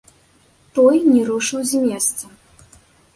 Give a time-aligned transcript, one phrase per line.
[0.77, 2.23] Той не рушыў з месца.